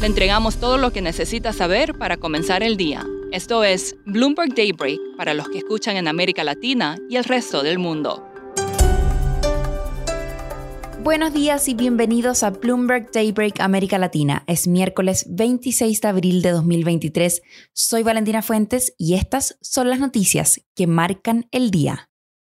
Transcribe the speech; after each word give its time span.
Le 0.00 0.06
entregamos 0.06 0.58
todo 0.58 0.76
lo 0.76 0.92
que 0.92 1.00
necesita 1.00 1.54
saber 1.54 1.94
para 1.94 2.18
comenzar 2.18 2.62
el 2.62 2.76
día. 2.76 3.06
Esto 3.32 3.64
es 3.64 3.96
Bloomberg 4.04 4.54
Daybreak 4.54 5.00
para 5.16 5.32
los 5.32 5.48
que 5.48 5.58
escuchan 5.58 5.96
en 5.96 6.06
América 6.06 6.44
Latina 6.44 6.98
y 7.08 7.16
el 7.16 7.24
resto 7.24 7.62
del 7.62 7.78
mundo. 7.78 8.22
Buenos 11.02 11.32
días 11.32 11.66
y 11.68 11.74
bienvenidos 11.74 12.42
a 12.42 12.50
Bloomberg 12.50 13.10
Daybreak 13.10 13.60
América 13.60 13.96
Latina. 13.96 14.44
Es 14.46 14.68
miércoles 14.68 15.24
26 15.30 16.00
de 16.02 16.08
abril 16.08 16.42
de 16.42 16.50
2023. 16.50 17.40
Soy 17.72 18.02
Valentina 18.02 18.42
Fuentes 18.42 18.92
y 18.98 19.14
estas 19.14 19.56
son 19.62 19.88
las 19.88 19.98
noticias 19.98 20.60
que 20.74 20.86
marcan 20.86 21.48
el 21.52 21.70
día. 21.70 22.10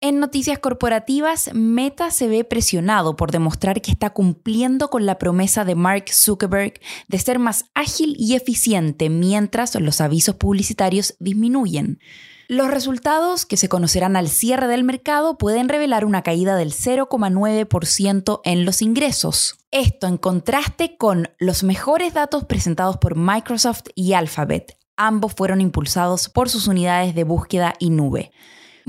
En 0.00 0.20
noticias 0.20 0.60
corporativas, 0.60 1.50
Meta 1.54 2.12
se 2.12 2.28
ve 2.28 2.44
presionado 2.44 3.16
por 3.16 3.32
demostrar 3.32 3.82
que 3.82 3.90
está 3.90 4.10
cumpliendo 4.10 4.90
con 4.90 5.06
la 5.06 5.18
promesa 5.18 5.64
de 5.64 5.74
Mark 5.74 6.04
Zuckerberg 6.12 6.74
de 7.08 7.18
ser 7.18 7.40
más 7.40 7.64
ágil 7.74 8.14
y 8.16 8.36
eficiente 8.36 9.10
mientras 9.10 9.74
los 9.74 10.00
avisos 10.00 10.36
publicitarios 10.36 11.16
disminuyen. 11.18 11.98
Los 12.46 12.70
resultados, 12.70 13.44
que 13.44 13.56
se 13.56 13.68
conocerán 13.68 14.14
al 14.14 14.28
cierre 14.28 14.68
del 14.68 14.84
mercado, 14.84 15.36
pueden 15.36 15.68
revelar 15.68 16.04
una 16.04 16.22
caída 16.22 16.54
del 16.54 16.72
0,9% 16.72 18.40
en 18.44 18.64
los 18.64 18.82
ingresos. 18.82 19.58
Esto 19.72 20.06
en 20.06 20.16
contraste 20.16 20.96
con 20.96 21.28
los 21.38 21.64
mejores 21.64 22.14
datos 22.14 22.44
presentados 22.44 22.98
por 22.98 23.16
Microsoft 23.16 23.88
y 23.96 24.12
Alphabet. 24.12 24.78
Ambos 24.96 25.34
fueron 25.34 25.60
impulsados 25.60 26.28
por 26.28 26.48
sus 26.48 26.68
unidades 26.68 27.16
de 27.16 27.24
búsqueda 27.24 27.74
y 27.80 27.90
nube. 27.90 28.30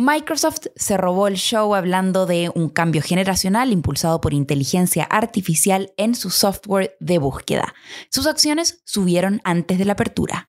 Microsoft 0.01 0.67
se 0.77 0.95
robó 0.95 1.27
el 1.27 1.35
show 1.35 1.75
hablando 1.75 2.25
de 2.25 2.49
un 2.55 2.69
cambio 2.69 3.01
generacional 3.01 3.73
impulsado 3.73 4.21
por 4.21 4.33
inteligencia 4.33 5.03
artificial 5.03 5.91
en 5.97 6.15
su 6.15 6.29
software 6.29 6.95
de 7.01 7.17
búsqueda. 7.17 7.73
Sus 8.09 8.25
acciones 8.25 8.81
subieron 8.85 9.41
antes 9.43 9.77
de 9.77 9.83
la 9.83 9.91
apertura. 9.91 10.48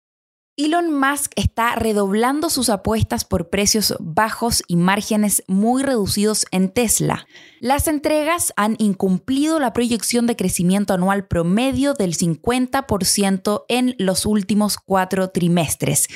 Elon 0.64 0.92
Musk 0.92 1.33
está 1.36 1.75
redoblando 1.75 2.50
sus 2.50 2.69
apuestas 2.69 3.25
por 3.25 3.48
precios 3.48 3.94
bajos 3.98 4.62
y 4.69 4.77
márgenes 4.77 5.42
muy 5.47 5.83
reducidos 5.83 6.44
en 6.50 6.69
Tesla. 6.69 7.27
Las 7.61 7.89
entregas 7.89 8.53
han 8.56 8.77
incumplido 8.78 9.58
la 9.58 9.72
proyección 9.72 10.27
de 10.27 10.36
crecimiento 10.36 10.92
anual 10.92 11.27
promedio 11.27 11.94
del 11.94 12.14
50% 12.14 13.64
en 13.69 13.94
los 13.98 14.27
últimos 14.27 14.77
cuatro 14.77 15.31
trimestres 15.31 16.08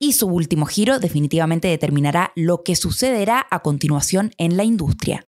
y 0.00 0.14
su 0.14 0.26
último 0.26 0.66
giro 0.66 0.98
definitivamente 0.98 1.68
determinará 1.68 2.32
lo 2.34 2.64
que 2.64 2.74
sucederá 2.74 3.46
a 3.52 3.60
continuación 3.60 4.32
en 4.36 4.56
la 4.56 4.64
industria. 4.64 5.28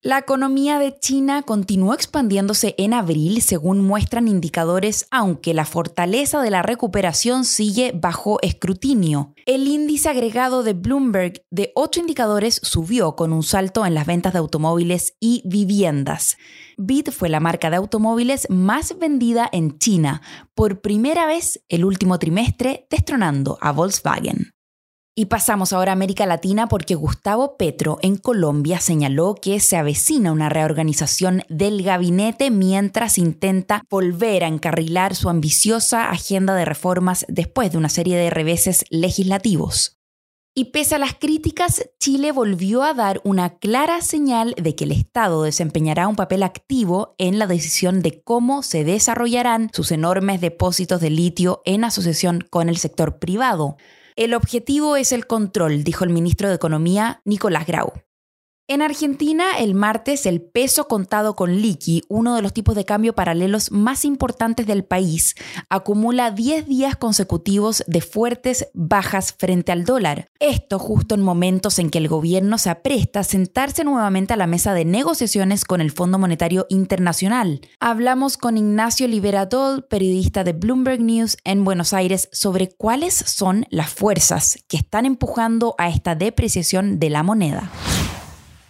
La 0.00 0.16
economía 0.18 0.78
de 0.78 0.96
China 0.96 1.42
continuó 1.42 1.92
expandiéndose 1.92 2.76
en 2.78 2.94
abril, 2.94 3.42
según 3.42 3.84
muestran 3.84 4.28
indicadores, 4.28 5.08
aunque 5.10 5.54
la 5.54 5.64
fortaleza 5.64 6.40
de 6.40 6.50
la 6.50 6.62
recuperación 6.62 7.44
sigue 7.44 7.90
bajo 7.92 8.38
escrutinio. 8.42 9.34
El 9.44 9.66
índice 9.66 10.08
agregado 10.08 10.62
de 10.62 10.74
Bloomberg 10.74 11.42
de 11.50 11.72
ocho 11.74 11.98
indicadores 11.98 12.60
subió 12.62 13.16
con 13.16 13.32
un 13.32 13.42
salto 13.42 13.84
en 13.84 13.94
las 13.94 14.06
ventas 14.06 14.32
de 14.34 14.38
automóviles 14.38 15.16
y 15.18 15.42
viviendas. 15.44 16.36
BID 16.76 17.08
fue 17.10 17.28
la 17.28 17.40
marca 17.40 17.68
de 17.68 17.76
automóviles 17.78 18.46
más 18.50 18.96
vendida 19.00 19.48
en 19.50 19.80
China, 19.80 20.22
por 20.54 20.80
primera 20.80 21.26
vez 21.26 21.64
el 21.68 21.84
último 21.84 22.20
trimestre, 22.20 22.86
destronando 22.88 23.58
a 23.60 23.72
Volkswagen. 23.72 24.52
Y 25.18 25.24
pasamos 25.24 25.72
ahora 25.72 25.90
a 25.90 25.94
América 25.94 26.26
Latina 26.26 26.68
porque 26.68 26.94
Gustavo 26.94 27.56
Petro 27.56 27.98
en 28.02 28.18
Colombia 28.18 28.78
señaló 28.78 29.34
que 29.34 29.58
se 29.58 29.76
avecina 29.76 30.30
una 30.30 30.48
reorganización 30.48 31.42
del 31.48 31.82
gabinete 31.82 32.52
mientras 32.52 33.18
intenta 33.18 33.82
volver 33.90 34.44
a 34.44 34.46
encarrilar 34.46 35.16
su 35.16 35.28
ambiciosa 35.28 36.08
agenda 36.08 36.54
de 36.54 36.64
reformas 36.64 37.26
después 37.28 37.72
de 37.72 37.78
una 37.78 37.88
serie 37.88 38.16
de 38.16 38.30
reveses 38.30 38.84
legislativos. 38.90 39.98
Y 40.54 40.66
pese 40.66 40.94
a 40.94 40.98
las 41.00 41.14
críticas, 41.14 41.90
Chile 41.98 42.30
volvió 42.30 42.84
a 42.84 42.94
dar 42.94 43.20
una 43.24 43.58
clara 43.58 44.02
señal 44.02 44.54
de 44.56 44.76
que 44.76 44.84
el 44.84 44.92
Estado 44.92 45.42
desempeñará 45.42 46.06
un 46.06 46.14
papel 46.14 46.44
activo 46.44 47.16
en 47.18 47.40
la 47.40 47.48
decisión 47.48 48.02
de 48.02 48.22
cómo 48.22 48.62
se 48.62 48.84
desarrollarán 48.84 49.70
sus 49.72 49.90
enormes 49.90 50.40
depósitos 50.40 51.00
de 51.00 51.10
litio 51.10 51.60
en 51.64 51.82
asociación 51.82 52.46
con 52.48 52.68
el 52.68 52.76
sector 52.76 53.18
privado. 53.18 53.78
El 54.18 54.34
objetivo 54.34 54.96
es 54.96 55.12
el 55.12 55.28
control, 55.28 55.84
dijo 55.84 56.02
el 56.02 56.10
ministro 56.10 56.48
de 56.48 56.56
Economía, 56.56 57.22
Nicolás 57.24 57.68
Grau. 57.68 57.92
En 58.70 58.82
Argentina, 58.82 59.52
el 59.58 59.74
martes, 59.74 60.26
el 60.26 60.42
peso 60.42 60.88
contado 60.88 61.34
con 61.34 61.56
liqui, 61.56 62.02
uno 62.10 62.34
de 62.34 62.42
los 62.42 62.52
tipos 62.52 62.74
de 62.74 62.84
cambio 62.84 63.14
paralelos 63.14 63.72
más 63.72 64.04
importantes 64.04 64.66
del 64.66 64.84
país, 64.84 65.36
acumula 65.70 66.32
10 66.32 66.66
días 66.66 66.94
consecutivos 66.94 67.82
de 67.86 68.02
fuertes 68.02 68.68
bajas 68.74 69.32
frente 69.32 69.72
al 69.72 69.86
dólar. 69.86 70.28
Esto 70.38 70.78
justo 70.78 71.14
en 71.14 71.22
momentos 71.22 71.78
en 71.78 71.88
que 71.88 71.96
el 71.96 72.08
gobierno 72.08 72.58
se 72.58 72.68
apresta 72.68 73.20
a 73.20 73.24
sentarse 73.24 73.84
nuevamente 73.84 74.34
a 74.34 74.36
la 74.36 74.46
mesa 74.46 74.74
de 74.74 74.84
negociaciones 74.84 75.64
con 75.64 75.80
el 75.80 75.90
Fondo 75.90 76.18
Monetario 76.18 76.66
Internacional. 76.68 77.62
Hablamos 77.80 78.36
con 78.36 78.58
Ignacio 78.58 79.08
Liberatol, 79.08 79.86
periodista 79.88 80.44
de 80.44 80.52
Bloomberg 80.52 81.00
News 81.00 81.38
en 81.44 81.64
Buenos 81.64 81.94
Aires, 81.94 82.28
sobre 82.32 82.68
cuáles 82.68 83.14
son 83.14 83.64
las 83.70 83.88
fuerzas 83.88 84.62
que 84.68 84.76
están 84.76 85.06
empujando 85.06 85.74
a 85.78 85.88
esta 85.88 86.14
depreciación 86.14 86.98
de 86.98 87.08
la 87.08 87.22
moneda. 87.22 87.72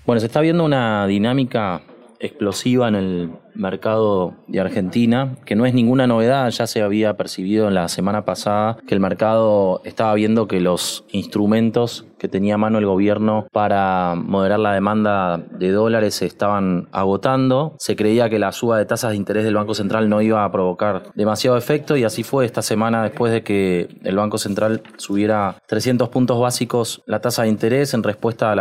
Bueno, 0.08 0.20
se 0.20 0.26
está 0.26 0.40
viendo 0.40 0.64
una 0.64 1.06
dinámica 1.06 1.82
explosiva 2.18 2.88
en 2.88 2.94
el 2.94 3.30
mercado 3.58 4.34
de 4.46 4.60
Argentina, 4.60 5.36
que 5.44 5.56
no 5.56 5.66
es 5.66 5.74
ninguna 5.74 6.06
novedad, 6.06 6.48
ya 6.50 6.66
se 6.66 6.82
había 6.82 7.16
percibido 7.16 7.68
en 7.68 7.74
la 7.74 7.88
semana 7.88 8.24
pasada 8.24 8.78
que 8.86 8.94
el 8.94 9.00
mercado 9.00 9.82
estaba 9.84 10.14
viendo 10.14 10.48
que 10.48 10.60
los 10.60 11.04
instrumentos 11.10 12.06
que 12.18 12.28
tenía 12.28 12.54
a 12.54 12.58
mano 12.58 12.78
el 12.78 12.86
gobierno 12.86 13.46
para 13.52 14.14
moderar 14.14 14.58
la 14.58 14.72
demanda 14.72 15.38
de 15.38 15.70
dólares 15.70 16.14
se 16.16 16.26
estaban 16.26 16.88
agotando. 16.92 17.74
Se 17.78 17.96
creía 17.96 18.28
que 18.28 18.38
la 18.38 18.52
suba 18.52 18.78
de 18.78 18.84
tasas 18.84 19.12
de 19.12 19.16
interés 19.16 19.44
del 19.44 19.54
Banco 19.54 19.74
Central 19.74 20.08
no 20.08 20.20
iba 20.20 20.44
a 20.44 20.52
provocar 20.52 21.04
demasiado 21.14 21.56
efecto 21.56 21.96
y 21.96 22.04
así 22.04 22.22
fue 22.22 22.44
esta 22.44 22.62
semana 22.62 23.02
después 23.02 23.32
de 23.32 23.42
que 23.42 23.88
el 24.04 24.16
Banco 24.16 24.38
Central 24.38 24.82
subiera 24.96 25.56
300 25.66 26.08
puntos 26.08 26.40
básicos 26.40 27.02
la 27.06 27.20
tasa 27.20 27.42
de 27.42 27.48
interés 27.48 27.94
en 27.94 28.02
respuesta 28.02 28.52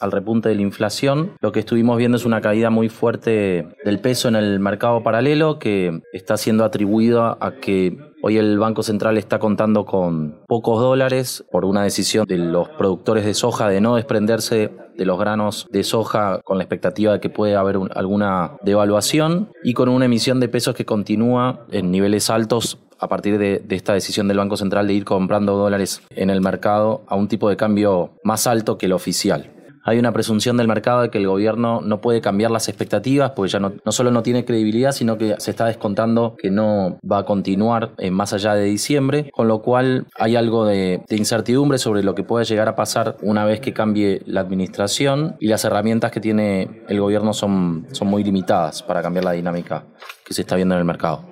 al 0.00 0.12
repunte 0.12 0.48
de 0.48 0.54
la 0.54 0.62
inflación. 0.62 1.32
Lo 1.40 1.52
que 1.52 1.60
estuvimos 1.60 1.96
viendo 1.98 2.16
es 2.16 2.24
una 2.24 2.40
caída 2.40 2.70
muy 2.70 2.88
fuerte 2.88 3.66
del 3.84 4.00
peso 4.00 4.28
en 4.28 4.36
el 4.38 4.60
mercado 4.60 5.02
paralelo 5.02 5.58
que 5.58 6.00
está 6.12 6.36
siendo 6.36 6.64
atribuido 6.64 7.36
a 7.40 7.52
que 7.60 7.96
Hoy 8.20 8.36
el 8.36 8.58
Banco 8.58 8.82
Central 8.82 9.16
está 9.16 9.38
contando 9.38 9.84
con 9.84 10.40
pocos 10.48 10.80
dólares 10.80 11.44
por 11.52 11.64
una 11.64 11.84
decisión 11.84 12.26
de 12.26 12.36
los 12.36 12.68
productores 12.70 13.24
de 13.24 13.32
soja 13.32 13.68
de 13.68 13.80
no 13.80 13.94
desprenderse 13.94 14.72
de 14.96 15.04
los 15.04 15.20
granos 15.20 15.68
de 15.70 15.84
soja 15.84 16.40
con 16.42 16.58
la 16.58 16.64
expectativa 16.64 17.12
de 17.12 17.20
que 17.20 17.30
puede 17.30 17.54
haber 17.54 17.78
alguna 17.94 18.56
devaluación 18.62 19.52
y 19.62 19.72
con 19.72 19.88
una 19.88 20.06
emisión 20.06 20.40
de 20.40 20.48
pesos 20.48 20.74
que 20.74 20.84
continúa 20.84 21.64
en 21.70 21.92
niveles 21.92 22.28
altos 22.28 22.78
a 22.98 23.06
partir 23.06 23.38
de, 23.38 23.64
esta 23.68 23.94
decisión 23.94 24.26
del 24.26 24.38
Banco 24.38 24.56
Central 24.56 24.88
de 24.88 24.94
ir 24.94 25.04
comprando 25.04 25.56
dólares 25.56 26.02
en 26.10 26.30
el 26.30 26.40
mercado 26.40 27.04
a 27.06 27.14
un 27.14 27.28
tipo 27.28 27.48
de 27.48 27.56
cambio 27.56 28.10
más 28.24 28.48
alto 28.48 28.78
que 28.78 28.86
el 28.86 28.94
oficial 28.94 29.52
hay 29.88 29.98
una 29.98 30.12
presunción 30.12 30.58
del 30.58 30.68
mercado 30.68 31.00
de 31.00 31.10
que 31.10 31.16
el 31.16 31.26
gobierno 31.26 31.80
no 31.80 32.02
puede 32.02 32.20
cambiar 32.20 32.50
las 32.50 32.68
expectativas, 32.68 33.30
porque 33.30 33.52
ya 33.52 33.58
no, 33.58 33.72
solo 33.86 34.10
no 34.10 34.22
tiene 34.22 34.44
credibilidad, 34.44 34.92
sino 34.92 35.16
que 35.16 35.36
se 35.38 35.50
está 35.50 35.64
descontando 35.64 36.36
que 36.36 36.50
no 36.50 36.98
va 37.10 37.20
a 37.20 37.24
continuar 37.24 37.94
eh, 37.96 38.10
más 38.10 38.34
allá 38.34 38.54
de 38.54 38.64
diciembre, 38.64 39.30
con 39.32 39.48
lo 39.48 39.62
cual 39.62 40.06
hay 40.14 40.36
algo 40.36 40.66
de, 40.66 41.02
de 41.08 41.16
incertidumbre 41.16 41.78
sobre 41.78 42.02
lo 42.02 42.14
que 42.14 42.22
puede 42.22 42.44
llegar 42.44 42.68
a 42.68 42.76
pasar 42.76 43.16
una 43.22 43.46
vez 43.46 43.60
que 43.60 43.72
cambie 43.72 44.20
la 44.26 44.40
administración 44.42 45.36
y 45.40 45.48
las 45.48 45.64
herramientas 45.64 46.12
que 46.12 46.20
tiene 46.20 46.84
el 46.88 47.00
gobierno 47.00 47.32
son, 47.32 47.86
son 47.92 48.08
muy 48.08 48.22
limitadas 48.22 48.82
para 48.82 49.00
cambiar 49.00 49.24
la 49.24 49.32
dinámica 49.32 49.86
que 50.22 50.34
se 50.34 50.42
está 50.42 50.54
viendo 50.56 50.74
en 50.74 50.80
el 50.80 50.84
mercado. 50.84 51.24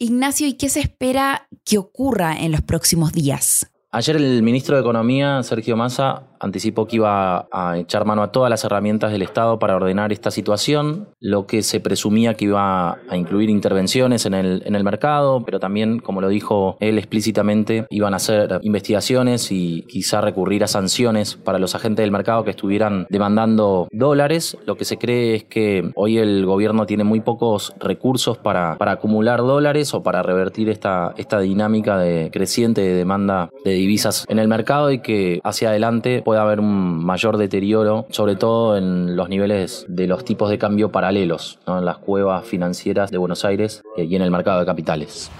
Ignacio, 0.00 0.48
¿y 0.48 0.54
qué 0.54 0.68
se 0.68 0.80
espera 0.80 1.46
que 1.64 1.78
ocurra 1.78 2.36
en 2.40 2.50
los 2.50 2.62
próximos 2.62 3.12
días? 3.12 3.70
Ayer 3.92 4.14
el 4.14 4.44
ministro 4.44 4.76
de 4.76 4.82
Economía, 4.82 5.42
Sergio 5.42 5.76
Massa, 5.76 6.22
anticipó 6.38 6.86
que 6.86 6.96
iba 6.96 7.48
a 7.50 7.76
echar 7.76 8.04
mano 8.04 8.22
a 8.22 8.30
todas 8.30 8.48
las 8.48 8.62
herramientas 8.62 9.10
del 9.10 9.22
Estado 9.22 9.58
para 9.58 9.74
ordenar 9.74 10.12
esta 10.12 10.30
situación, 10.30 11.08
lo 11.18 11.46
que 11.46 11.62
se 11.62 11.80
presumía 11.80 12.34
que 12.34 12.44
iba 12.46 12.92
a 12.92 13.16
incluir 13.16 13.50
intervenciones 13.50 14.26
en 14.26 14.34
el, 14.34 14.62
en 14.64 14.76
el 14.76 14.84
mercado, 14.84 15.42
pero 15.44 15.58
también, 15.58 15.98
como 15.98 16.20
lo 16.20 16.28
dijo 16.28 16.76
él 16.78 16.98
explícitamente, 16.98 17.86
iban 17.90 18.14
a 18.14 18.18
hacer 18.18 18.60
investigaciones 18.62 19.50
y 19.50 19.82
quizá 19.88 20.20
recurrir 20.20 20.62
a 20.62 20.68
sanciones 20.68 21.34
para 21.34 21.58
los 21.58 21.74
agentes 21.74 22.04
del 22.04 22.12
mercado 22.12 22.44
que 22.44 22.50
estuvieran 22.50 23.08
demandando 23.10 23.88
dólares. 23.90 24.56
Lo 24.66 24.76
que 24.76 24.84
se 24.84 24.98
cree 24.98 25.34
es 25.34 25.44
que 25.44 25.90
hoy 25.96 26.18
el 26.18 26.46
gobierno 26.46 26.86
tiene 26.86 27.02
muy 27.02 27.20
pocos 27.20 27.74
recursos 27.80 28.38
para, 28.38 28.78
para 28.78 28.92
acumular 28.92 29.40
dólares 29.40 29.92
o 29.94 30.02
para 30.04 30.22
revertir 30.22 30.70
esta, 30.70 31.12
esta 31.16 31.40
dinámica 31.40 31.98
de 31.98 32.30
creciente 32.32 32.80
de 32.82 32.94
demanda 32.94 33.50
de 33.64 33.79
divisas 33.80 34.24
en 34.28 34.38
el 34.38 34.48
mercado 34.48 34.90
y 34.90 35.00
que 35.00 35.40
hacia 35.44 35.70
adelante 35.70 36.22
pueda 36.22 36.42
haber 36.42 36.60
un 36.60 37.04
mayor 37.04 37.36
deterioro, 37.36 38.06
sobre 38.10 38.36
todo 38.36 38.76
en 38.76 39.16
los 39.16 39.28
niveles 39.28 39.84
de 39.88 40.06
los 40.06 40.24
tipos 40.24 40.50
de 40.50 40.58
cambio 40.58 40.92
paralelos, 40.92 41.58
en 41.66 41.84
las 41.84 41.98
cuevas 41.98 42.44
financieras 42.44 43.10
de 43.10 43.18
Buenos 43.18 43.44
Aires 43.44 43.82
eh, 43.96 44.04
y 44.04 44.16
en 44.16 44.22
el 44.22 44.30
mercado 44.30 44.60
de 44.60 44.66
capitales. 44.66 45.30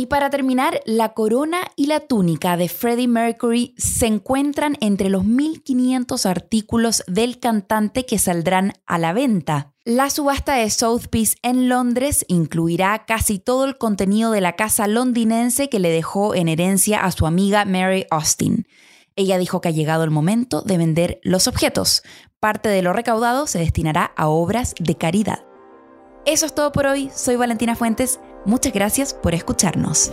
Y 0.00 0.06
para 0.06 0.30
terminar, 0.30 0.80
la 0.86 1.10
corona 1.10 1.58
y 1.76 1.86
la 1.86 2.00
túnica 2.00 2.56
de 2.56 2.70
Freddie 2.70 3.06
Mercury 3.06 3.74
se 3.76 4.06
encuentran 4.06 4.78
entre 4.80 5.10
los 5.10 5.24
1.500 5.24 6.24
artículos 6.24 7.04
del 7.06 7.38
cantante 7.38 8.06
que 8.06 8.18
saldrán 8.18 8.72
a 8.86 8.98
la 8.98 9.12
venta. 9.12 9.74
La 9.90 10.08
subasta 10.08 10.54
de 10.54 10.70
Sotheby's 10.70 11.34
en 11.42 11.68
Londres 11.68 12.24
incluirá 12.28 13.06
casi 13.06 13.40
todo 13.40 13.64
el 13.64 13.76
contenido 13.76 14.30
de 14.30 14.40
la 14.40 14.54
casa 14.54 14.86
londinense 14.86 15.68
que 15.68 15.80
le 15.80 15.90
dejó 15.90 16.32
en 16.36 16.46
herencia 16.46 17.00
a 17.00 17.10
su 17.10 17.26
amiga 17.26 17.64
Mary 17.64 18.06
Austin. 18.08 18.68
Ella 19.16 19.36
dijo 19.36 19.60
que 19.60 19.66
ha 19.66 19.72
llegado 19.72 20.04
el 20.04 20.12
momento 20.12 20.62
de 20.62 20.78
vender 20.78 21.20
los 21.24 21.48
objetos. 21.48 22.04
Parte 22.38 22.68
de 22.68 22.82
lo 22.82 22.92
recaudado 22.92 23.48
se 23.48 23.58
destinará 23.58 24.12
a 24.16 24.28
obras 24.28 24.76
de 24.78 24.94
caridad. 24.94 25.40
Eso 26.24 26.46
es 26.46 26.54
todo 26.54 26.70
por 26.70 26.86
hoy. 26.86 27.10
Soy 27.12 27.34
Valentina 27.34 27.74
Fuentes. 27.74 28.20
Muchas 28.46 28.72
gracias 28.72 29.12
por 29.12 29.34
escucharnos. 29.34 30.12